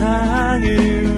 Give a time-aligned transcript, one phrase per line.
[0.00, 1.09] 세상을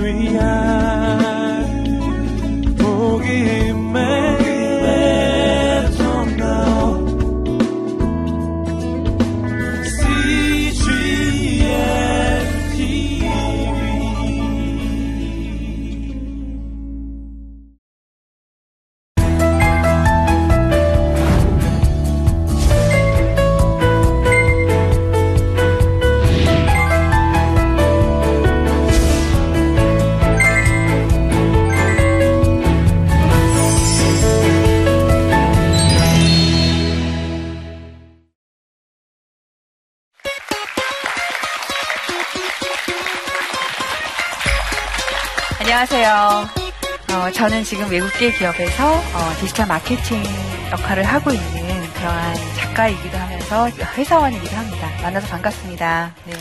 [45.64, 46.48] 안녕하세요.
[47.14, 50.20] 어, 저는 지금 외국계 기업에서 어, 디지털 마케팅
[50.72, 54.90] 역할을 하고 있는 그러한 작가이기도 하면서 회사원이기도 합니다.
[55.02, 56.14] 만나서 반갑습니다.
[56.24, 56.32] 네.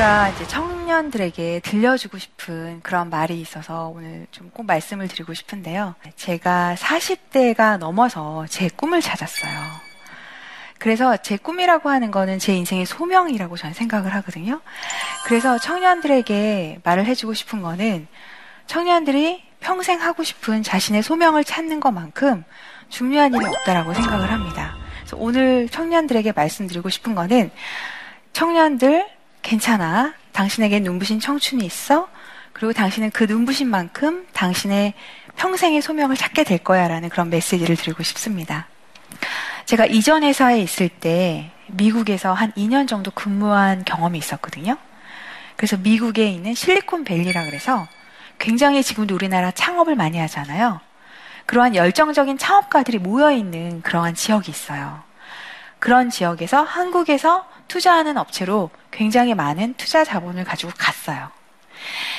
[0.00, 5.94] 제가 이제 청년들에게 들려주고 싶은 그런 말이 있어서 오늘 좀 꼭 말씀을 드리고 싶은데요.
[6.16, 9.52] 제가 40대가 넘어서 제 꿈을 찾았어요.
[10.78, 14.62] 그래서 제 꿈이라고 하는 거는 제 인생의 소명이라고 저는 생각을 하거든요.
[15.26, 18.08] 그래서 청년들에게 말을 해주고 싶은 거는
[18.68, 22.44] 청년들이 평생 하고 싶은 자신의 소명을 찾는 것만큼
[22.88, 24.76] 중요한 일이 없다라고 생각을 합니다.
[25.00, 27.50] 그래서 오늘 청년들에게 말씀드리고 싶은 거는
[28.32, 29.19] 청년들
[29.50, 30.14] 괜찮아.
[30.30, 32.08] 당신에게 눈부신 청춘이 있어.
[32.52, 34.94] 그리고 당신은 그 눈부신 만큼 당신의
[35.34, 38.68] 평생의 소명을 찾게 될 거야 라는 그런 메시지를 드리고 싶습니다.
[39.64, 44.76] 제가 이전 회사에 있을 때 미국에서 한 2년 정도 근무한 경험이 있었거든요.
[45.56, 47.88] 그래서 미국에 있는 실리콘밸리라 그래서
[48.38, 50.80] 굉장히 지금도 우리나라 창업을 많이 하잖아요.
[51.46, 55.02] 그러한 열정적인 창업가들이 모여있는 그러한 지역이 있어요.
[55.80, 61.30] 그런 지역에서 한국에서 투자하는 업체로 굉장히 많은 투자 자본을 가지고 갔어요.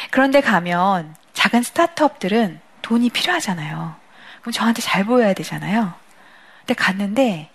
[0.09, 3.96] 그런데 가면 작은 스타트업들은 돈이 필요하잖아요.
[4.42, 5.94] 그럼 저한테 잘 보여야 되잖아요.
[6.59, 7.50] 근데 갔는데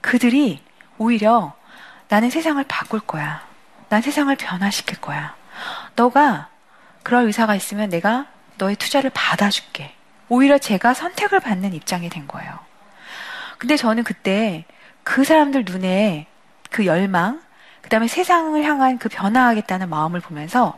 [0.00, 0.62] 그들이
[0.98, 1.54] 오히려
[2.08, 3.46] 나는 세상을 바꿀 거야.
[3.88, 5.34] 난 세상을 변화시킬 거야.
[5.94, 6.48] 너가
[7.02, 8.26] 그럴 의사가 있으면 내가
[8.58, 9.94] 너의 투자를 받아줄게.
[10.28, 12.58] 오히려 제가 선택을 받는 입장이 된 거예요.
[13.58, 14.64] 근데 저는 그때
[15.04, 16.26] 그 사람들 눈에
[16.70, 17.40] 그 열망,
[17.86, 20.76] 그 다음에 세상을 향한 그 변화하겠다는 마음을 보면서,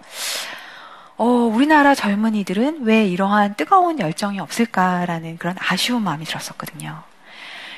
[1.16, 7.02] 어, 우리나라 젊은이들은 왜 이러한 뜨거운 열정이 없을까라는 그런 아쉬운 마음이 들었었거든요.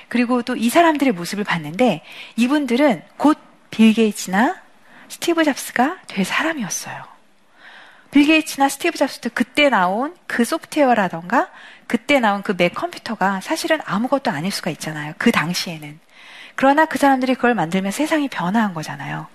[0.08, 2.02] 그리고 또 이 사람들의 모습을 봤는데,
[2.34, 3.38] 이분들은 곧
[3.70, 4.56] 빌 게이츠나
[5.08, 7.04] 스티브 잡스가 될 사람이었어요.
[8.10, 11.50] 빌 게이츠나 스티브 잡스도 그때 나온 그 소프트웨어라던가,
[11.86, 15.12] 그때 나온 그 맥 컴퓨터가 사실은 아무것도 아닐 수가 있잖아요.
[15.18, 16.00] 그 당시에는.
[16.60, 19.28] 그러나 그 사람들이 그걸 만들면 세상이 변화한 거잖아요.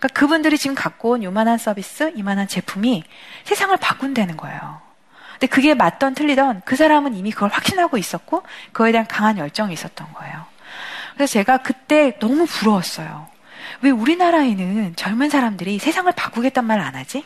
[0.00, 3.04] 그러니까 그분들이 지금 갖고 온 요만한 서비스, 이만한 제품이
[3.44, 4.80] 세상을 바꾼다는 거예요.
[5.34, 10.12] 근데 그게 맞던 틀리던 그 사람은 이미 그걸 확신하고 있었고 그거에 대한 강한 열정이 있었던
[10.12, 10.44] 거예요.
[11.14, 13.28] 그래서 제가 그때 너무 부러웠어요.
[13.82, 17.24] 왜 우리나라에는 젊은 사람들이 세상을 바꾸겠단 말 안 하지?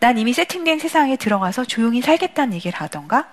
[0.00, 3.28] 난 이미 세팅된 세상에 들어가서 조용히 살겠다는 얘기를 하던가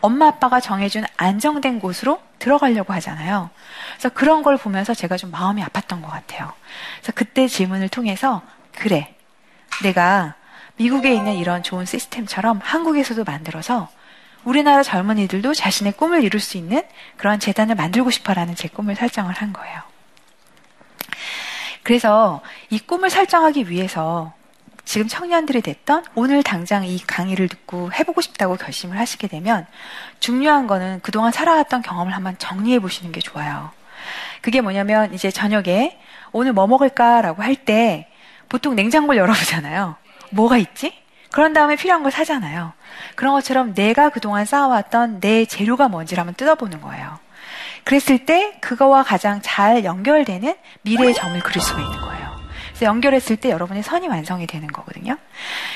[0.00, 3.50] 엄마 아빠가 정해준 안정된 곳으로 들어가려고 하잖아요.
[3.94, 6.52] 그래서 그런 걸 보면서 제가 좀 마음이 아팠던 것 같아요.
[6.98, 8.42] 그래서 그때 질문을 통해서
[8.72, 9.14] 그래
[9.82, 10.34] 내가
[10.76, 13.88] 미국에 있는 이런 좋은 시스템처럼 한국에서도 만들어서
[14.44, 16.82] 우리나라 젊은이들도 자신의 꿈을 이룰 수 있는
[17.16, 19.80] 그런 재단을 만들고 싶어라는 제 꿈을 설정을 한 거예요.
[21.82, 24.32] 그래서 이 꿈을 설정하기 위해서
[24.90, 29.64] 지금 청년들이 됐던 오늘 당장 이 강의를 듣고 해보고 싶다고 결심을 하시게 되면
[30.18, 33.70] 중요한 거는 그동안 살아왔던 경험을 한번 정리해 보시는 게 좋아요.
[34.40, 35.96] 그게 뭐냐면 이제 저녁에
[36.32, 38.08] 오늘 뭐 먹을까라고 할 때
[38.48, 39.94] 보통 냉장고를 열어보잖아요.
[40.30, 40.92] 뭐가 있지?
[41.30, 42.72] 그런 다음에 필요한 걸 사잖아요.
[43.14, 47.16] 그런 것처럼 내가 그동안 쌓아왔던 내 재료가 뭔지를 한번 뜯어보는 거예요.
[47.84, 52.19] 그랬을 때 그거와 가장 잘 연결되는 미래의 점을 그릴 수가 있는 거예요.
[52.84, 55.16] 연결했을 때 여러분의 선이 완성이 되는 거거든요.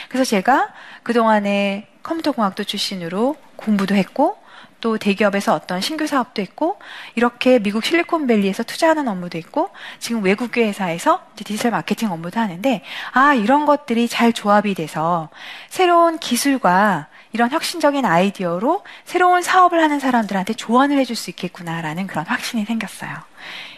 [0.08, 0.72] 그래서 제가
[1.02, 4.36] 그동안에 컴퓨터공학도 출신으로 공부도 했고
[4.84, 6.78] 또 대기업에서 어떤 신규 사업도 했고
[7.14, 13.64] 이렇게 미국 실리콘밸리에서 투자하는 업무도 있고 지금 외국계 회사에서 디지털 마케팅 업무도 하는데 아 이런
[13.64, 15.30] 것들이 잘 조합이 돼서
[15.70, 22.66] 새로운 기술과 이런 혁신적인 아이디어로 새로운 사업을 하는 사람들한테 조언을 해줄 수 있겠구나라는 그런 확신이
[22.66, 23.10] 생겼어요.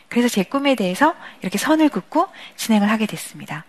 [0.08, 3.64] 그래서 제 꿈에 대해서 이렇게 선을 긋고 진행을 하게 됐습니다.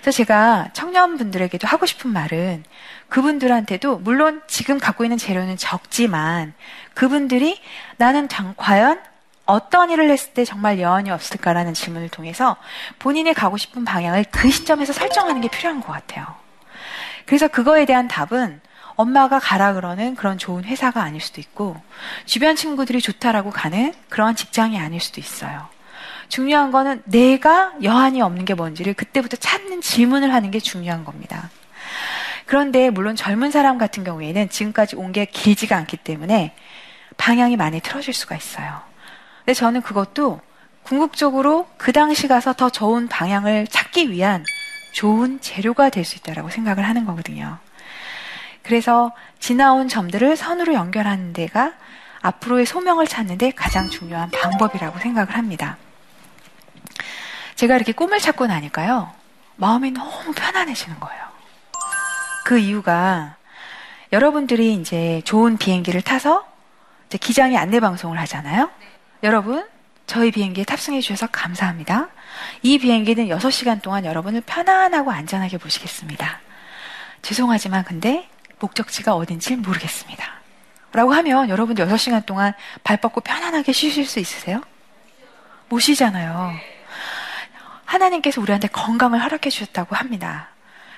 [0.00, 2.64] 그래서 제가 청년분들에게도 하고 싶은 말은
[3.08, 6.52] 그분들한테도 물론 지금 갖고 있는 재료는 적지만
[6.94, 7.60] 그분들이
[7.96, 9.00] 나는 과연
[9.46, 12.56] 어떤 일을 했을 때 정말 여한이 없을까라는 질문을 통해서
[12.98, 16.26] 본인이 가고 싶은 방향을 그 시점에서 설정하는 게 필요한 것 같아요.
[17.26, 18.60] 그래서 그거에 대한 답은
[18.96, 21.76] 엄마가 가라 그러는 그런 좋은 회사가 아닐 수도 있고
[22.26, 25.68] 주변 친구들이 좋다라고 가는 그러한 직장이 아닐 수도 있어요.
[26.28, 31.50] 중요한 거는 내가 여한이 없는 게 뭔지를 그때부터 찾는 질문을 하는 게 중요한 겁니다.
[32.46, 36.54] 그런데 물론 젊은 사람 같은 경우에는 지금까지 온 게 길지가 않기 때문에
[37.16, 38.80] 방향이 많이 틀어질 수가 있어요.
[39.38, 40.40] 근데 저는 그것도
[40.82, 44.44] 궁극적으로 그 당시 가서 더 좋은 방향을 찾기 위한
[44.92, 47.58] 좋은 재료가 될 수 있다라고 생각을 하는 거거든요.
[48.62, 51.72] 그래서 지나온 점들을 선으로 연결하는 데가
[52.22, 55.76] 앞으로의 소명을 찾는 데 가장 중요한 방법이라고 생각을 합니다.
[57.56, 59.12] 제가 이렇게 꿈을 찾고 나니까요,
[59.56, 61.24] 마음이 너무 편안해지는 거예요.
[62.44, 63.36] 그 이유가
[64.12, 66.46] 여러분들이 이제 좋은 비행기를 타서
[67.20, 68.70] 기장이 안내 방송을 하잖아요.
[69.22, 69.66] 여러분,
[70.06, 72.08] 저희 비행기에 탑승해 주셔서 감사합니다.
[72.62, 76.40] 이 비행기는 6시간 동안 여러분을 편안하고 안전하게 모시겠습니다.
[77.22, 78.28] 죄송하지만 근데
[78.58, 80.24] 목적지가 어딘지 모르겠습니다.
[80.92, 82.52] 라고 하면 여러분들 6시간 동안
[82.82, 84.60] 발 뻗고 편안하게 쉬실 수 있으세요?
[85.68, 86.52] 못 쉬잖아요.
[87.94, 90.48] 하나님께서 우리한테 건강을 허락해 주셨다고 합니다.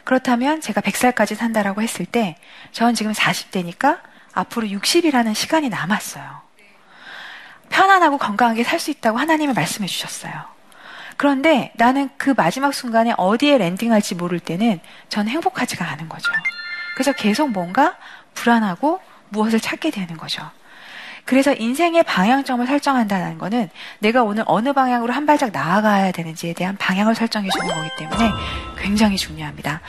[0.04, 2.36] 그렇다면 제가 100살까지 산다라고 했을 때,
[2.72, 4.00] 저는 지금 40대니까
[4.32, 6.42] 앞으로 60이라는 시간이 남았어요.
[7.68, 10.32] 편안하고 건강하게 살 수 있다고 하나님이 말씀해 주셨어요.
[11.16, 16.30] 그런데 나는 그 마지막 순간에 어디에 랜딩할지 모를 때는 전 행복하지가 않은 거죠.
[16.94, 17.96] 그래서 계속 뭔가
[18.34, 19.00] 불안하고
[19.30, 20.48] 무엇을 찾게 되는 거죠.
[21.26, 23.68] 그래서 인생의 방향점을 설정한다는 것은
[23.98, 28.30] 내가 오늘 어느 방향으로 한 발짝 나아가야 되는지에 대한 방향을 설정해 주는 거기 때문에
[28.78, 29.80] 굉장히 중요합니다.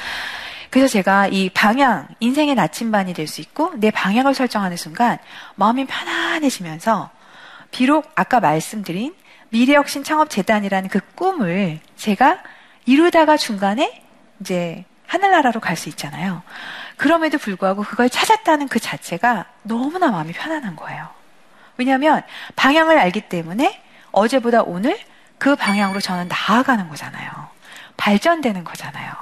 [0.71, 5.19] 그래서 제가 이 방향, 인생의 나침반이 될 수 있고 내 방향을 설정하는 순간
[5.55, 7.11] 마음이 편안해지면서
[7.71, 9.13] 비록 아까 말씀드린
[9.49, 12.39] 미래혁신 창업재단이라는 그 꿈을 제가
[12.85, 14.01] 이루다가 중간에
[14.41, 16.41] 이제 하늘나라로 갈 수 있잖아요.
[16.97, 21.16] 그럼에도 불구하고 그걸 찾았다는 그 자체가 너무나 마음이 편안한 거예요.
[21.77, 22.23] 왜냐하면
[22.55, 23.81] 방향을 알기 때문에
[24.11, 24.99] 어제보다 오늘
[25.37, 27.29] 그 방향으로 저는 나아가는 거잖아요.
[27.97, 29.13] 발전되는 거잖아요.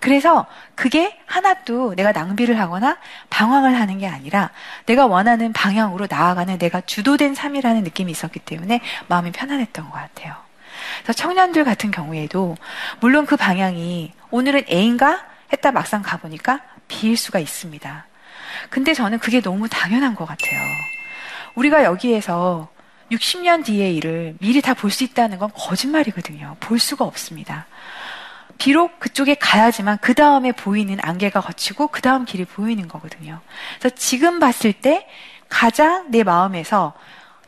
[0.00, 2.96] 그래서 그게 하나도 내가 낭비를 하거나
[3.28, 4.50] 방황을 하는 게 아니라
[4.86, 10.34] 내가 원하는 방향으로 나아가는 내가 주도된 삶이라는 느낌이 있었기 때문에 마음이 편안했던 것 같아요.
[11.02, 12.56] 그래서 청년들 같은 경우에도
[13.00, 15.20] 물론 그 방향이 오늘은 A인가
[15.52, 18.06] 했다 막상 가보니까 B일 수가 있습니다.
[18.70, 20.60] 근데 저는 그게 너무 당연한 것 같아요.
[21.60, 22.68] 우리가 여기에서
[23.12, 26.56] 60년 뒤의 일을 미리 다 볼 수 있다는 건 거짓말이거든요.
[26.60, 27.66] 볼 수가 없습니다.
[28.56, 33.40] 비록 그쪽에 가야지만 그 다음에 보이는 안개가 거치고 그 다음 길이 보이는 거거든요.
[33.78, 35.06] 그래서 지금 봤을 때
[35.48, 36.94] 가장 내 마음에서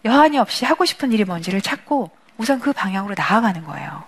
[0.05, 4.05] 여한이 없이 하고 싶은 일이 뭔지를 찾고 우선 그 방향으로 나아가는 거예요.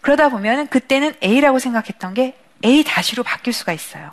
[0.00, 4.10] 그러다 보면 그때는 A라고 생각했던 게 A 다시로 바뀔 수가 있어요.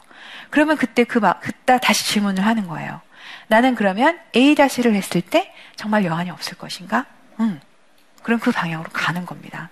[0.49, 3.01] 그러면 그때 그, 그따 다시 질문을 하는 거예요.
[3.47, 7.05] 나는 그러면 A 다시를 했을 때 정말 여한이 없을 것인가?
[7.39, 7.59] 음.
[8.23, 9.69] 그럼 그 방향으로 가는 겁니다.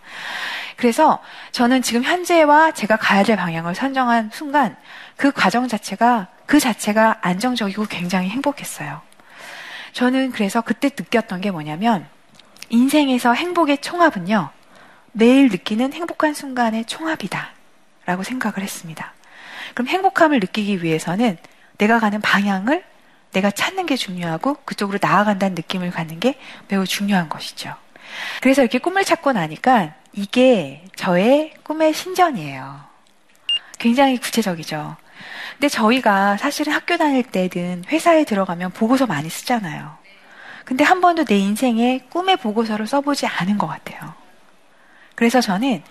[0.77, 4.75] 그래서 저는 지금 현재와 제가 가야 될 방향을 선정한 순간
[5.17, 9.01] 그 과정 자체가 그 자체가 안정적이고 굉장히 행복했어요.
[9.94, 12.08] 저는 그래서 그때 느꼈던 게 뭐냐면
[12.70, 14.50] 인생에서 행복의 총합은요.
[15.13, 17.51] 매일 느끼는 행복한 순간의 총합이다.
[18.05, 19.13] 라고 생각을 했습니다.
[19.74, 21.38] 그럼 행복함을 느끼기 위해서는
[21.77, 22.84] 내가 가는 방향을
[23.36, 26.39] 내가 찾는 게 중요하고 그쪽으로 나아간다는 느낌을 갖는 게
[26.70, 27.75] 매우 중요한 것이죠.
[28.42, 32.80] 그래서 이렇게 꿈을 찾고 나니까 이게 저의 꿈의 신전이에요.
[33.77, 34.96] 굉장히 구체적이죠.
[35.54, 39.98] 근데 저희가 사실은 학교 다닐 때든 회사에 들어가면 보고서 많이 쓰잖아요.
[40.63, 44.13] 근데 한 번도 내 인생에 꿈의 보고서를 써보지 않은 것 같아요.
[45.15, 45.84] 그래서 저는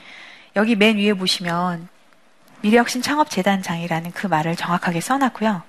[0.57, 1.89] 여기 맨 위에 보시면
[2.63, 5.63] 미래혁신 창업재단장이라는 그 말을 정확하게 써놨고요.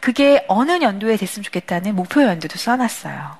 [0.00, 3.36] 그게 어느 연도에 됐으면 좋겠다는 목표 연도도 써놨어요.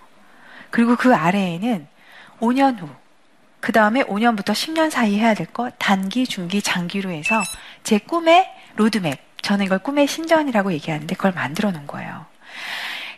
[0.71, 1.87] 그리고 그 아래에는
[2.41, 2.89] 5년 후,
[3.61, 7.43] 그 다음에 5년부터 10년 사이 해야 될 거 단기, 중기, 장기로 해서
[7.83, 12.27] 제 꿈의 로드맵, 저는 이걸 꿈의 신전이라고 얘기하는데 그걸 만들어 놓은 거예요.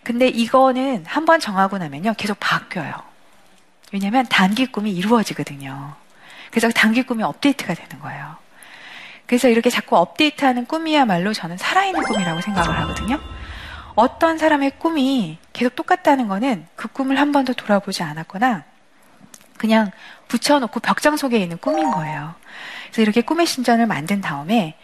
[0.03, 2.93] 근데 이거는 한번 정하고 나면요, 계속 바뀌어요.
[3.93, 5.95] 왜냐면 단기 꿈이 이루어지거든요.
[6.51, 8.37] 그래서 단기 꿈이 업데이트가 되는 거예요.
[9.31, 13.21] 그래서 이렇게 자꾸 업데이트하는 꿈이야말로 저는 살아있는 꿈이라고 생각을 하거든요.
[13.95, 18.65] 어떤 사람의 꿈이 계속 똑같다는 거는 그 꿈을 한 번도 돌아보지 않았거나
[19.57, 19.93] 그냥
[20.27, 22.35] 붙여놓고 벽장 속에 있는 꿈인 거예요.
[22.87, 24.77] 그래서 이렇게 꿈의 신전을 만든 다음에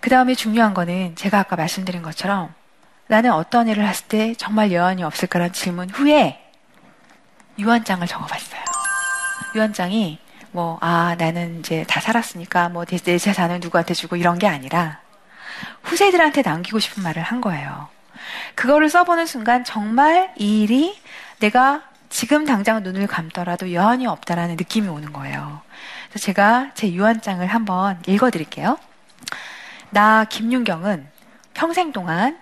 [0.00, 2.52] 그 다음에 중요한 거는 제가 아까 말씀드린 것처럼
[3.06, 6.44] 나는 어떤 일을 했을 때 정말 여한이 없을까라는 질문 후에
[7.60, 8.60] 유언장을 적어봤어요.
[9.54, 10.23] 유언장이
[10.54, 15.00] 뭐, 아, 나는 이제 다 살았으니까 뭐내 재산을 누구한테 주고 이런 게 아니라
[15.82, 17.88] 후세들한테 남기고 싶은 말을 한 거예요.
[18.54, 20.96] 그거를 써보는 순간 정말 이 일이
[21.40, 25.60] 내가 지금 당장 눈을 감더라도 여한이 없다라는 느낌이 오는 거예요.
[26.08, 28.78] 그래서 제가 제 유언장을 한번 읽어드릴게요.
[29.90, 31.08] 나 김윤경은
[31.52, 32.38] 평생 동안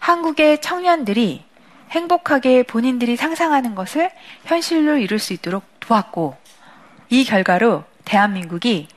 [0.00, 1.46] 한국의 청년들이
[1.92, 4.10] 행복하게 본인들이 상상하는 것을
[4.44, 6.44] 현실로 이룰 수 있도록 도왔고
[7.14, 8.88] 이 결과로 대한민국이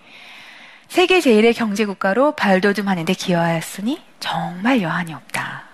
[0.87, 5.65] 세계 제1의 경제국가로 발돋움하는 데 기여하였으니 정말 여한이 없다.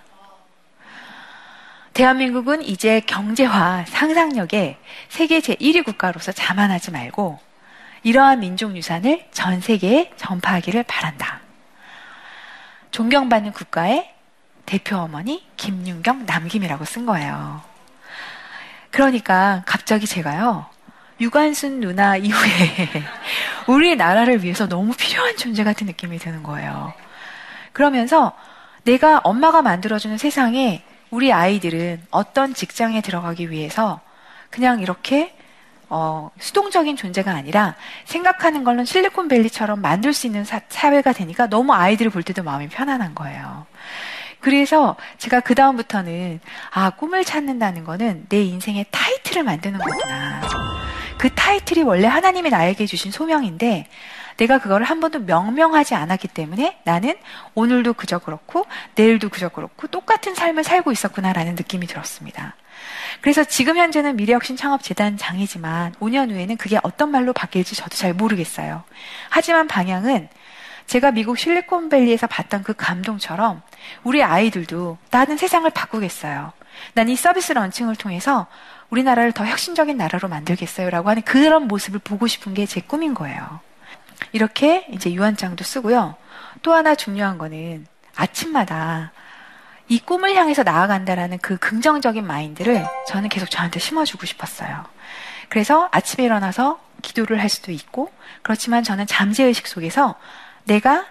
[1.94, 4.76] 대한민국은 이제 경제와 상상력에
[5.08, 7.38] 세계 제1위 국가로서 자만하지 말고
[8.02, 11.40] 이러한 민족 유산을 전 세계에 전파하기를 바란다.
[12.90, 14.12] 존경받는 국가의
[14.66, 17.62] 대표 어머니 김윤경 남김이라고 쓴 거예요.
[18.90, 20.73] 그러니까 갑자기 제가요.
[21.24, 22.88] 유관순 누나 이후에
[23.66, 26.92] 우리 나라를 위해서 너무 필요한 존재 같은 느낌이 드는 거예요.
[27.72, 28.32] 그러면서
[28.84, 34.00] 내가 엄마가 만들어주는 세상에 우리 아이들은 어떤 직장에 들어가기 위해서
[34.50, 35.34] 그냥 이렇게
[35.88, 42.10] 어, 수동적인 존재가 아니라 생각하는 걸로 실리콘밸리처럼 만들 수 있는 사, 사회가 되니까 너무 아이들을
[42.10, 43.66] 볼 때도 마음이 편안한 거예요.
[44.44, 46.38] 그래서 제가 그 다음부터는
[46.70, 50.42] 아 꿈을 찾는다는 거는 내 인생의 타이틀을 만드는 거구나.
[51.16, 53.86] 그 타이틀이 원래 하나님이 나에게 주신 소명인데
[54.36, 57.14] 내가 그거를 한 번도 명명하지 않았기 때문에 나는
[57.54, 62.54] 오늘도 그저 그렇고 내일도 그저 그렇고 똑같은 삶을 살고 있었구나라는 느낌이 들었습니다.
[63.22, 68.82] 그래서 지금 현재는 미래혁신 창업재단 장이지만 5년 후에는 그게 어떤 말로 바뀔지 저도 잘 모르겠어요.
[69.30, 70.28] 하지만 방향은
[70.86, 73.62] 제가 미국 실리콘밸리에서 봤던 그 감동처럼
[74.04, 76.52] 우리 아이들도 나는 세상을 바꾸겠어요.
[76.94, 78.46] 난 이 서비스 런칭을 통해서
[78.90, 80.90] 우리나라를 더 혁신적인 나라로 만들겠어요.
[80.90, 83.60] 라고 하는 그런 모습을 보고 싶은 게 제 꿈인 거예요.
[84.32, 86.16] 이렇게 이제 유언장도 쓰고요.
[86.62, 87.86] 또 하나 중요한 거는
[88.16, 89.12] 아침마다
[89.88, 94.84] 이 꿈을 향해서 나아간다라는 그 긍정적인 마인드를 저는 계속 저한테 심어주고 싶었어요.
[95.48, 98.10] 그래서 아침에 일어나서 기도를 할 수도 있고,
[98.42, 100.14] 그렇지만 저는 잠재의식 속에서
[100.64, 101.06] 내가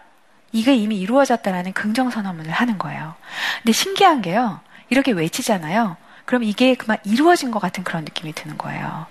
[0.52, 3.16] 이게 이미 이루어졌다라는 긍정 선언문을 하는 거예요.
[3.58, 4.62] 근데 신기한 게요.
[4.90, 5.98] 이렇게 외치잖아요.
[6.26, 9.08] 그럼 이게 그만 이루어진 것 같은 그런 느낌이 드는 거예요.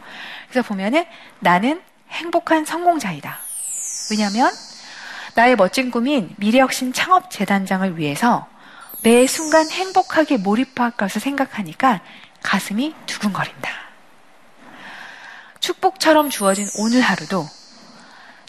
[0.48, 1.04] 그래서 보면은
[1.40, 3.38] 나는 행복한 성공자이다.
[4.10, 4.52] 왜냐하면
[5.34, 8.46] 나의 멋진 꿈인 미래혁신 창업재단장을 위해서
[9.02, 12.00] 매 순간 행복하게 몰입할 것을 생각하니까
[12.42, 13.70] 가슴이 두근거린다.
[15.60, 17.46] 축복처럼 주어진 오늘 하루도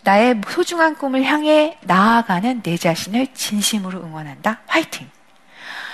[0.03, 4.61] 나의 소중한 꿈을 향해 나아가는 내 자신을 진심으로 응원한다.
[4.67, 5.09] 화이팅!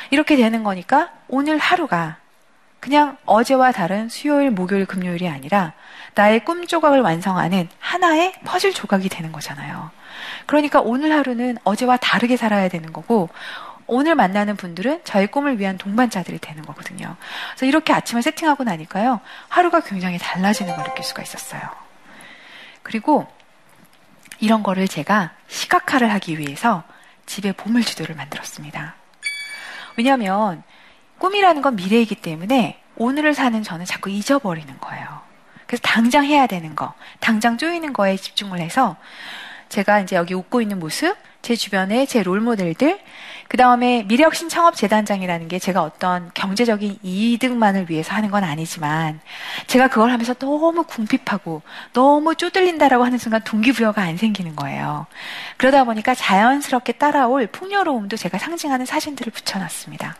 [0.09, 2.17] 이렇게 되는 거니까 오늘 하루가
[2.79, 5.73] 그냥 어제와 다른 수요일, 목요일, 금요일이 아니라
[6.15, 9.91] 나의 꿈 조각을 완성하는 하나의 퍼즐 조각이 되는 거잖아요.
[10.45, 13.29] 그러니까 오늘 하루는 어제와 다르게 살아야 되는 거고,
[13.85, 17.15] 오늘 만나는 분들은 저의 꿈을 위한 동반자들이 되는 거거든요.
[17.51, 21.61] 그래서 이렇게 아침을 세팅하고 나니까요, 하루가 굉장히 달라지는 걸 느낄 수가 있었어요.
[22.81, 23.27] 그리고
[24.39, 26.83] 이런 거를 제가 시각화를 하기 위해서
[27.25, 28.95] 집에 보물 지도를 만들었습니다.
[29.97, 30.63] 왜냐하면
[31.17, 35.21] 꿈이라는 건 미래이기 때문에 오늘을 사는 저는 자꾸 잊어버리는 거예요.
[35.67, 38.95] 그래서 당장 해야 되는 거, 당장 쪼이는 거에 집중을 해서
[39.67, 42.99] 제가 이제 여기 웃고 있는 모습, 제 주변에 제 롤모델들,
[43.47, 49.19] 그 다음에 미래혁신 창업재단장이라는 게 제가 어떤 경제적인 이득만을 위해서 하는 건 아니지만
[49.65, 55.07] 제가 그걸 하면서 너무 궁핍하고 너무 쪼들린다라고 하는 순간 동기부여가 안 생기는 거예요.
[55.57, 60.15] 그러다 보니까 자연스럽게 따라올 풍요로움도 제가 상징하는 사진들을 붙여놨습니다.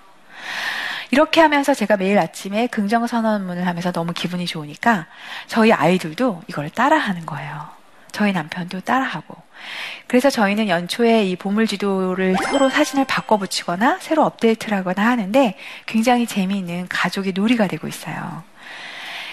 [1.11, 5.07] 이렇게 하면서 제가 매일 아침에 긍정 선언문을 하면서 너무 기분이 좋으니까
[5.47, 7.67] 저희 아이들도 이걸 따라하는 거예요.
[8.11, 9.48] 저희 남편도 따라하고.
[10.07, 16.25] 그래서 저희는 연초에 이 보물 지도를 서로 사진을 바꿔 붙이거나 새로 업데이트를 하거나 하는데 굉장히
[16.25, 18.43] 재미있는 가족의 놀이가 되고 있어요.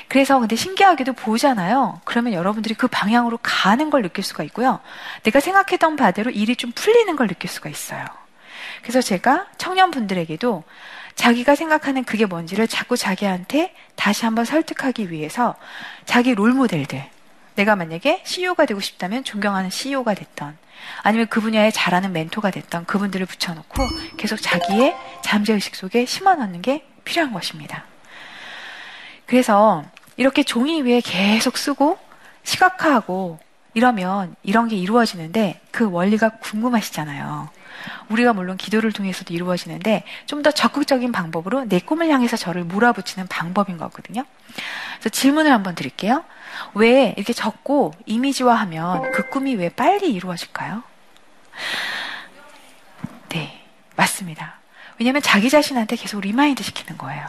[0.08, 2.00] 그래서 근데 신기하게도 보잖아요.
[2.04, 4.80] 그러면 여러분들이 그 방향으로 가는 걸 느낄 수가 있고요.
[5.24, 8.04] 내가 생각했던 바대로 일이 좀 풀리는 걸 느낄 수가 있어요.
[8.82, 10.62] 그래서 제가 청년분들에게도
[11.16, 15.56] 자기가 생각하는 그게 뭔지를 자꾸 자기한테 다시 한번 설득하기 위해서
[16.04, 17.02] 자기 롤모델들,
[17.56, 20.56] 내가 만약에 CEO가 되고 싶다면 존경하는 CEO가 됐던
[21.02, 23.82] 아니면 그 분야에 잘하는 멘토가 됐던 그분들을 붙여놓고
[24.16, 27.84] 계속 자기의 잠재의식 속에 심어넣는 게 필요한 것입니다.
[29.26, 29.84] 그래서
[30.16, 31.98] 이렇게 종이 위에 계속 쓰고
[32.44, 33.38] 시각화하고
[33.74, 37.50] 이러면 이런 게 이루어지는데 그 원리가 궁금하시잖아요.
[38.08, 43.78] 우리가 물론 기도를 통해서도 이루어지는데 좀 더 적극적인 방법으로 내 꿈을 향해서 저를 몰아붙이는 방법인
[43.78, 44.24] 거거든요.
[44.94, 46.24] 그래서 질문을 한번 드릴게요.
[46.74, 50.82] 왜 이렇게 적고 이미지화하면 그 꿈이 왜 빨리 이루어질까요?
[53.30, 53.62] 네,
[53.96, 54.54] 맞습니다.
[54.98, 57.26] 왜냐하면 자기 자신한테 계속 remind 시키는 거예요.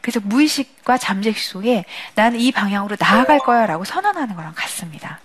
[0.00, 5.20] 그래서 무의식과 잠재의식 속에 나는 이 방향으로 나아갈 거야 라고 선언하는 거랑 같습니다.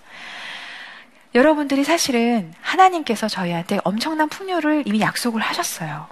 [1.34, 6.08] 여러분들이 사실은 하나님께서 저희한테 엄청난 풍요를 이미 약속을 하셨어요.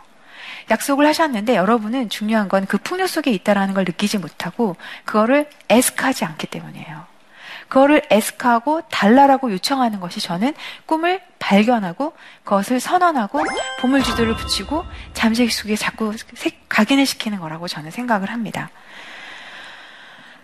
[0.71, 6.47] 약속을 하셨는데 여러분은 중요한 건 그 풍요 속에 있다라는 걸 느끼지 못하고 그거를 에스크하지 않기
[6.49, 7.07] 때문이에요.
[7.69, 10.55] 그거를 에스크하고 달라라고 요청하는 것이 저는
[10.87, 13.45] 꿈을 발견하고 그것을 선언하고
[13.81, 16.15] 보물주도를 붙이고 잠재기 속에 자꾸
[16.69, 18.71] 각인을 시키는 거라고 저는 생각을 합니다.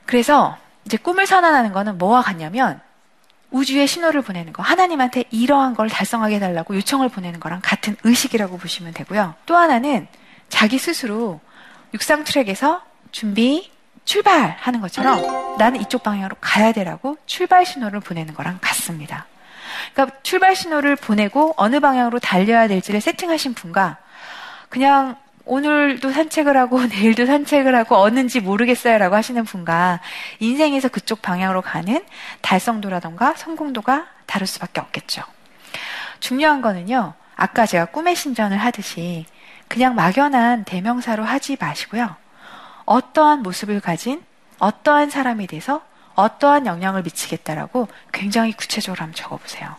[0.07, 2.81] 그래서 이제 꿈을 선언하는 거는 뭐와 같냐면
[3.50, 8.93] 우주에 신호를 보내는 거, 하나님한테 이러한 걸 달성하게 해달라고 요청을 보내는 거랑 같은 의식이라고 보시면
[8.93, 9.35] 되고요.
[9.47, 10.09] 또 하나는
[10.49, 11.40] 자기 스스로
[11.95, 13.71] 육상 트랙에서 준비,
[14.05, 19.27] 출발하는 것처럼 나는 이쪽 방향으로 가야 되라고 출발 신호를 보내는 거랑 같습니다.
[19.93, 23.99] 그러니까 출발 신호를 보내고 어느 방향으로 달려야 될지를 세팅하신 분과
[24.69, 30.01] 그냥 오늘도 산책을 하고 내일도 산책을 하고 어는지 모르겠어요라고 하시는 분과
[30.41, 32.03] 인생에서 그쪽 방향으로 가는
[32.41, 35.23] 달성도라던가 성공도가 다를 수밖에 없겠죠.
[36.21, 37.15] 중요한 거는요.
[37.37, 39.27] 아까 제가 꿈의 신전을 하듯이
[39.69, 42.17] 그냥 막연한 대명사로 하지 마시고요.
[42.87, 44.23] 어떠한 모습을 가진
[44.59, 45.83] 어떠한 사람이 돼서
[46.14, 49.75] 어떠한 영향을 미치겠다라고 굉장히 구체적으로 한번 적어보세요.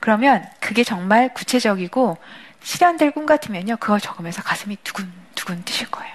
[0.00, 2.16] 그러면 그게 정말 구체적이고
[2.62, 3.76] 실현될 꿈 같으면요.
[3.76, 6.14] 그걸 적으면서 가슴이 두근두근 뜨실 거예요.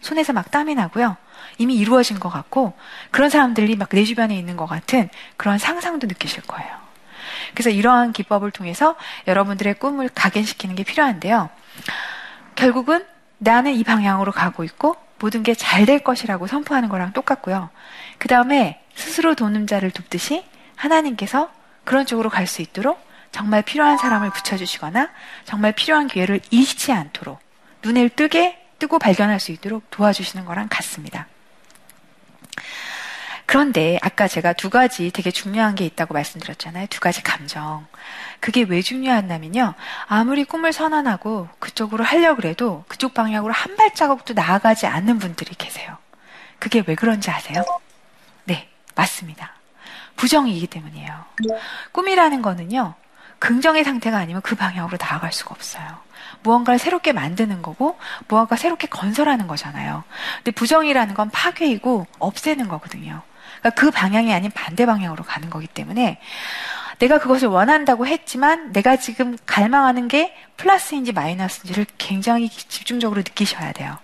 [0.00, 1.16] 손에서 막 땀이 나고요.
[1.58, 2.74] 이미 이루어진 것 같고
[3.10, 6.84] 그런 사람들이 막 내 주변에 있는 것 같은 그런 상상도 느끼실 거예요.
[7.52, 8.96] 그래서 이러한 기법을 통해서
[9.26, 11.50] 여러분들의 꿈을 각인시키는 게 필요한데요.
[12.54, 13.04] 결국은
[13.38, 17.70] 나는 이 방향으로 가고 있고 모든 게 잘 될 것이라고 선포하는 거랑 똑같고요.
[18.18, 20.44] 그 다음에 스스로 도는 자를 돕듯이
[20.76, 21.50] 하나님께서
[21.84, 25.08] 그런 쪽으로 갈 수 있도록 정말 필요한 사람을 붙여주시거나
[25.46, 27.40] 정말 필요한 기회를 잃지 않도록
[27.82, 31.26] 눈을 뜨게 뜨고 발견할 수 있도록 도와주시는 거랑 같습니다.
[33.46, 36.86] 그런데 아까 제가 두 가지 되게 중요한 게 있다고 말씀드렸잖아요.
[36.88, 37.86] 두 가지 감정.
[38.40, 39.74] 그게 왜 중요하냐면요.
[40.06, 45.96] 아무리 꿈을 선언하고 그쪽으로 하려고 해도 그쪽 방향으로 한 발자국도 나아가지 않는 분들이 계세요.
[46.58, 47.62] 그게 왜 그런지 아세요?
[48.44, 49.52] 네, 맞습니다.
[50.16, 51.12] 부정이기 때문이에요.
[51.92, 52.94] 꿈이라는 거는요.
[53.38, 55.84] 긍정의 상태가 아니면 그 방향으로 나아갈 수가 없어요.
[56.42, 60.04] 무언가를 새롭게 만드는 거고 무언가 새롭게 건설하는 거잖아요.
[60.36, 63.22] 근데 부정이라는 건 파괴이고 없애는 거거든요.
[63.64, 66.20] 그러니까 그 방향이 아닌 반대 방향으로 가는 거기 때문에
[66.98, 73.96] 내가 그것을 원한다고 했지만 내가 지금 갈망하는 게 플러스인지 마이너스인지를 굉장히 집중적으로 느끼셔야 돼요.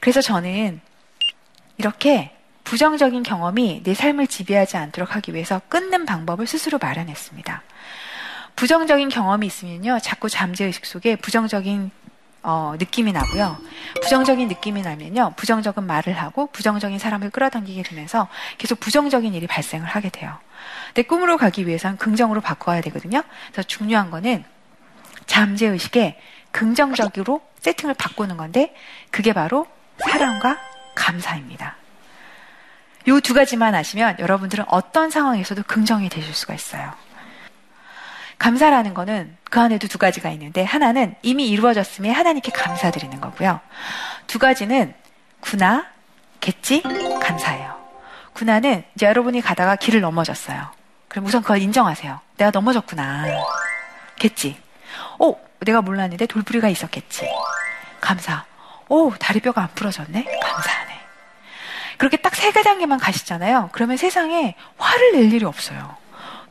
[0.00, 0.80] 그래서 저는
[1.78, 7.62] 이렇게 부정적인 경험이 내 삶을 지배하지 않도록 하기 위해서 끊는 방법을 스스로 마련했습니다.
[8.56, 11.90] 부정적인 경험이 있으면요, 자꾸 잠재의식 속에 부정적인
[12.42, 13.56] 어, 느낌이 나고요.
[14.02, 18.28] 부정적인 느낌이 나면요, 부정적인 말을 하고 부정적인 사람을 끌어당기게 되면서
[18.58, 20.36] 계속 부정적인 일이 발생을 하게 돼요.
[20.94, 23.22] 내 꿈으로 가기 위해서는 긍정으로 바꿔야 되거든요.
[23.52, 24.44] 그래서 중요한 거는
[25.26, 26.18] 잠재의식에
[26.50, 28.74] 긍정적으로 세팅을 바꾸는 건데,
[29.10, 29.66] 그게 바로
[29.98, 30.58] 사랑과
[30.94, 31.76] 감사입니다.
[33.08, 36.92] 요 두 가지만 아시면 여러분들은 어떤 상황에서도 긍정이 되실 수가 있어요.
[38.42, 43.60] 감사라는 거는 그 안에도 두 가지가 있는데 하나는 이미 이루어졌음에 하나님께 감사드리는 거고요.
[44.26, 44.94] 두 가지는
[45.38, 45.86] 구나,
[46.40, 46.82] 겠지,
[47.22, 47.80] 감사예요.
[48.32, 50.72] 구나는 이제 여러분이 가다가 길을 넘어졌어요.
[51.06, 52.18] 그럼 우선 그걸 인정하세요.
[52.36, 53.26] 내가 넘어졌구나.
[54.18, 54.60] 겠지.
[55.20, 57.30] 오, 내가 몰랐는데 돌부리가 있었겠지.
[58.00, 58.44] 감사.
[58.88, 60.24] 오, 다리뼈가 안 부러졌네?
[60.24, 61.00] 감사하네.
[61.96, 63.68] 그렇게 딱세 단계만 가시잖아요.
[63.70, 66.01] 그러면 세상에 화를 낼 일이 없어요.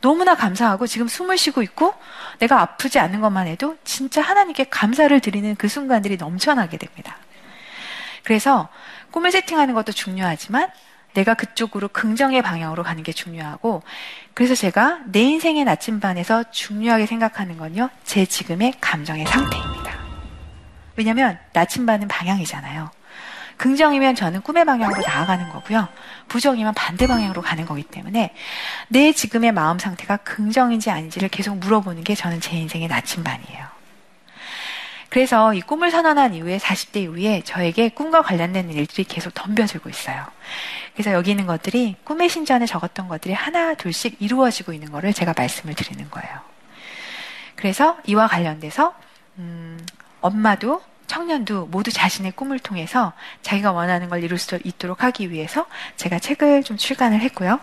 [0.02, 1.94] 너무나 감사하고 지금 숨을 쉬고 있고
[2.38, 7.16] 내가 아프지 않는 것만 해도 진짜 하나님께 감사를 드리는 그 순간들이 넘쳐나게 됩니다.
[8.24, 8.68] 그래서
[9.10, 10.70] 꿈을 세팅하는 것도 중요하지만
[11.14, 13.82] 내가 그쪽으로 긍정의 방향으로 가는 게 중요하고
[14.34, 17.88] 그래서 제가 내 인생의 나침반에서 중요하게 생각하는 건요.
[18.04, 19.92] 제 지금의 감정의 상태입니다.
[20.96, 22.90] 왜냐하면 나침반은 방향이잖아요.
[23.62, 25.86] 긍정이면 저는 꿈의 방향으로 나아가는 거고요.
[26.26, 28.34] 부정이면 반대 방향으로 가는 거기 때문에
[28.88, 33.64] 내 지금의 마음 상태가 긍정인지 아닌지를 계속 물어보는 게 저는 제 인생의 나침반이에요.
[35.10, 40.26] 그래서 이 꿈을 선언한 이후에 40대 이후에 저에게 꿈과 관련된 일들이 계속 덤벼들고 있어요.
[40.94, 45.74] 그래서 여기 있는 것들이 꿈의 신전에 적었던 것들이 하나 둘씩 이루어지고 있는 거를 제가 말씀을
[45.74, 46.40] 드리는 거예요.
[47.54, 48.92] 그래서 이와 관련돼서
[49.38, 49.78] 음,
[50.20, 53.12] 엄마도 청년도 모두 자신의 꿈을 통해서
[53.42, 57.60] 자기가 원하는 걸 이룰 수 있도록 하기 위해서 제가 책을 좀 출간을 했고요.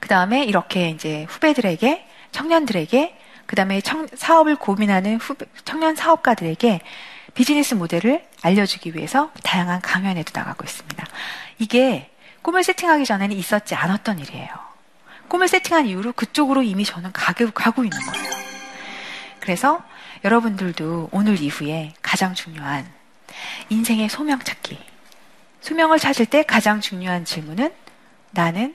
[0.00, 3.80] 그 다음에 이렇게 이제 후배들에게, 청년들에게, 그 다음에
[4.14, 6.80] 사업을 고민하는 후배, 청년 사업가들에게
[7.34, 11.06] 비즈니스 모델을 알려주기 위해서 다양한 강연에도 나가고 있습니다.
[11.58, 12.10] 이게
[12.42, 14.48] 꿈을 세팅하기 전에는 있었지 않았던 일이에요.
[15.28, 18.30] 꿈을 세팅한 이후로 그쪽으로 이미 저는 가고, 있는 거예요.
[19.40, 19.82] 그래서
[20.24, 22.86] 여러분들도 오늘 이후에 가장 중요한
[23.68, 24.78] 인생의 소명 찾기.
[25.60, 27.72] 소명을 찾을 때 가장 중요한 질문은
[28.30, 28.74] 나는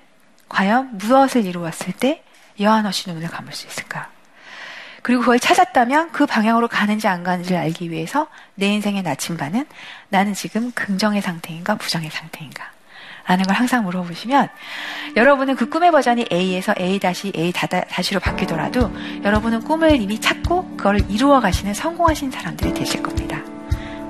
[0.50, 2.24] 과연 무엇을 이루었을 때
[2.60, 4.10] 여한 없이 눈을 감을 수 있을까?
[5.02, 9.66] 그리고 그걸 찾았다면 그 방향으로 가는지 안 가는지를 알기 위해서 내 인생의 나침반은
[10.10, 12.73] 나는 지금 긍정의 상태인가 부정의 상태인가?
[13.26, 14.50] 라는 걸 항상 물어보시면
[15.16, 17.32] 여러분은 그 꿈의 버전이 A에서 A 다시
[17.90, 18.92] 다시로 바뀌더라도
[19.24, 23.42] 여러분은 꿈을 이미 찾고 그걸 이루어 가시는 성공하신 사람들이 되실 겁니다.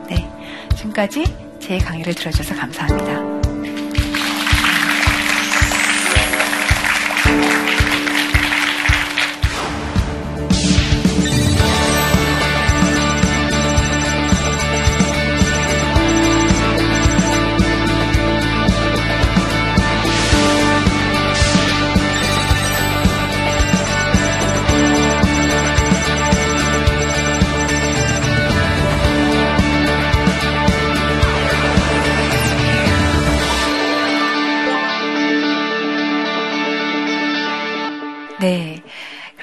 [0.10, 0.30] 네.
[0.76, 1.26] 지금까지
[1.60, 3.43] 제 강의를 들어주셔서 감사합니다.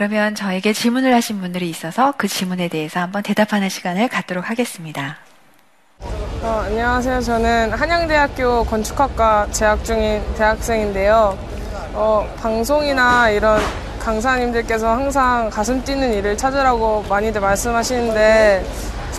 [0.00, 5.18] 그러면 저에게 질문을 하신 분들이 있어서 그 질문에 대해서 한번 대답하는 시간을 갖도록 하겠습니다.
[6.40, 7.20] 어, 안녕하세요.
[7.20, 11.36] 저는 한양대학교 건축학과 재학 중인 대학생인데요.
[11.92, 13.60] 어, 방송이나 이런
[13.98, 18.64] 강사님들께서 항상 가슴 뛰는 일을 찾으라고 많이들 말씀하시는데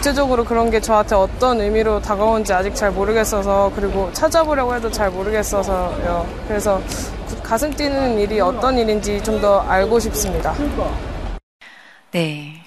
[0.05, 6.27] 구체적으로 그런 게 저한테 어떤 의미로 다가오는지 아직 잘 모르겠어서 그리고 찾아보려고 해도 잘 모르겠어서요.
[6.47, 6.81] 그래서
[7.43, 10.55] 가슴 뛰는 일이 어떤 일인지 좀 더 알고 싶습니다.
[12.09, 12.63] 네.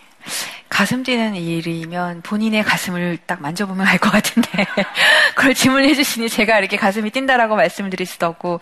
[0.68, 4.48] 가슴 뛰는 일이면 본인의 가슴을 딱 만져보면 알 것 같은데
[5.34, 8.60] 그걸 질문해 주시니 제가 이렇게 가슴이 뛴다라고 말씀을 드릴 수도 없고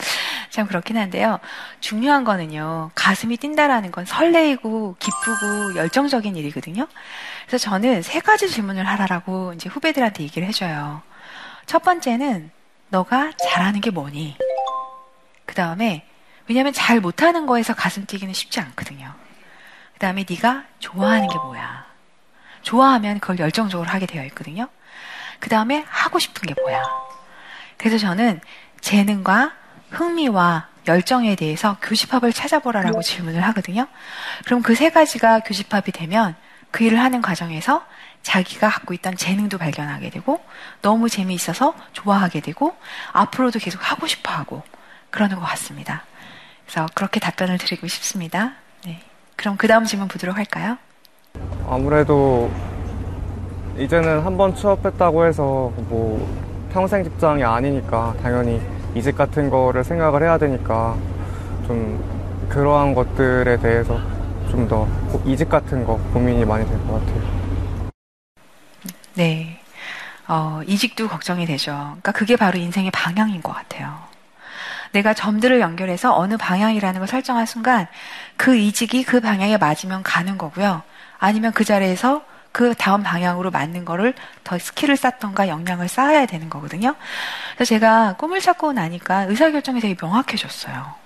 [0.51, 1.41] 참 그렇긴 한데요.
[1.81, 2.91] 중요한 거는요.
[2.95, 6.87] 가슴이 뛴다라는 건 설레이고 기쁘고 열정적인 일이거든요.
[7.53, 11.03] 그래서 저는 세 가지 질문을 하라라고 이제 후배들한테 얘기를 해줘요.
[11.67, 12.51] 첫 번째는
[12.89, 14.39] 너가 잘하는 게 뭐니?
[15.45, 16.07] 그 다음에
[16.49, 19.13] 왜냐하면 잘 못하는 거에서 가슴 뛰기는 쉽지 않거든요.
[19.93, 21.85] 그 다음에 네가 좋아하는 게 뭐야?
[22.63, 24.71] 좋아하면 그걸 열정적으로 하게 되어 있거든요.
[25.39, 26.83] 그 다음에 하고 싶은 게 뭐야?
[27.77, 28.41] 그래서 저는
[28.81, 29.53] 재능과
[29.91, 33.89] 흥미와 열정에 대해서 교집합을 찾아보라라고 질문을 하거든요.
[34.47, 36.35] 그럼 그 세 가지가 교집합이 되면
[36.73, 37.85] 그 일을 하는 과정에서
[38.23, 40.41] 자기가 갖고 있던 재능도 발견하게 되고
[40.81, 42.75] 너무 재미있어서 좋아하게 되고
[43.13, 44.63] 앞으로도 계속 하고 싶어 하고
[45.11, 46.03] 그러는 것 같습니다.
[46.67, 48.53] 그래서 그렇게 답변을 드리고 싶습니다.
[48.87, 49.01] 네.
[49.37, 50.79] 그럼 그 다음 질문 보도록 할까요?
[51.69, 52.51] 아무래도
[53.79, 58.61] 이제는 한 번 취업했다고 해서 뭐 평생 직장이 아니니까 당연히
[58.95, 60.95] 이직 같은 거를 생각을 해야 되니까
[61.67, 63.99] 좀 그러한 것들에 대해서
[64.53, 64.87] 좀 더
[65.25, 67.43] 이직 같은 거 고민이 많이 될 것 같아요.
[69.15, 69.59] 네.
[70.29, 71.73] 어, 이직도 걱정이 되죠.
[71.73, 73.99] 그러니까 그게 바로 인생의 방향인 것 같아요.
[74.93, 77.87] 내가 점들을 연결해서 어느 방향이라는 걸 설정한 순간
[78.37, 80.83] 그 이직이 그 방향에 맞으면 가는 거고요.
[81.19, 86.95] 아니면 그 자리에서 그 다음 방향으로 맞는 거를 더 스킬을 쌓던가 역량을 쌓아야 되는 거거든요.
[87.57, 91.02] 그래서 제가 꿈을 찾고 나니까 의사결정이 되게 명확해졌어요.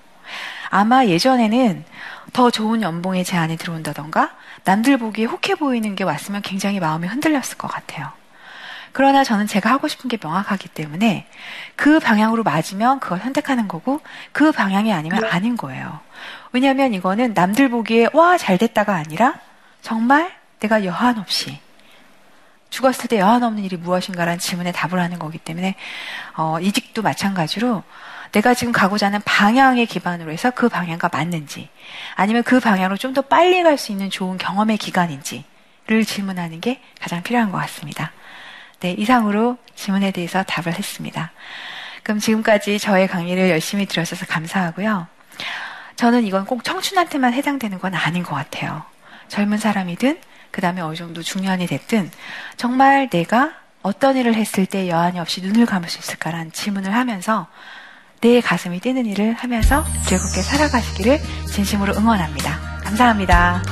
[0.71, 1.85] 아마 예전에는
[2.33, 4.33] 더 좋은 연봉의 제안이 들어온다던가
[4.65, 8.11] 남들 보기에 혹해 보이는 게 왔으면 굉장히 마음이 흔들렸을 것 같아요.
[8.93, 11.27] 그러나 저는 제가 하고 싶은 게 명확하기 때문에
[11.77, 14.01] 그 방향으로 맞으면 그걸 선택하는 거고
[14.33, 15.29] 그 방향이 아니면 네.
[15.29, 16.01] 아닌 거예요.
[16.53, 19.35] 왜냐하면 이거는 남들 보기에 와, 잘 됐다가 아니라
[19.83, 21.61] 정말 내가 여한 없이
[22.71, 25.75] 죽었을 때 여한 없는 일이 무엇인가라는 질문에 답을 하는 거기 때문에
[26.37, 27.83] 어, 이직도 마찬가지로
[28.37, 31.71] 내가 지금 가고자 하는 방향에 기반으로 해서 그 방향과 맞는지
[32.17, 37.23] 아니면 그 방향으로 좀 더 빨리 갈 수 있는 좋은 경험의 기간인지를 질문하는 게 가장
[37.23, 38.13] 필요한 것 같습니다.
[38.81, 41.33] 네, 이상으로 질문에 대해서 답을 했습니다.
[42.03, 45.07] 그럼 지금까지 저의 강의를 열심히 들으셔서 감사하고요.
[45.97, 48.83] 저는 이건 꼭 청춘한테만 해당되는 건 아닌 것 같아요.
[49.29, 50.21] 젊은 사람이든,
[50.51, 52.11] 그 다음에 어느 정도 중년이 됐든,
[52.59, 57.47] 정말 내가 어떤 일을 했을 때 여한이 없이 눈을 감을 수 있을까라는 질문을 하면서
[58.27, 62.59] 내 가슴이 뛰는 일을 하면서 즐겁게 살아가시기를 진심으로 응원합니다.
[62.83, 63.63] 감사합니다.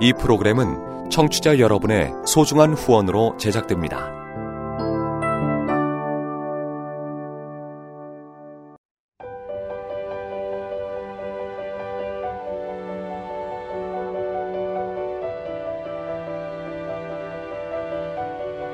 [0.00, 4.21] 이 프로그램은 청취자 여러분의 소중한 후원으로 제작됩니다.